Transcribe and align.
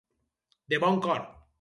De 0.75 0.81
bon 0.87 0.99
cor. 1.07 1.25